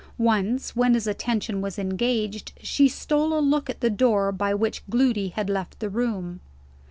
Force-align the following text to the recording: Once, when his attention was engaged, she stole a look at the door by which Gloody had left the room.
Once, 0.17 0.75
when 0.75 0.95
his 0.95 1.05
attention 1.05 1.61
was 1.61 1.77
engaged, 1.77 2.53
she 2.63 2.87
stole 2.87 3.37
a 3.37 3.39
look 3.39 3.69
at 3.69 3.81
the 3.81 3.89
door 3.91 4.31
by 4.31 4.51
which 4.51 4.81
Gloody 4.89 5.27
had 5.29 5.47
left 5.47 5.79
the 5.79 5.89
room. 5.91 6.39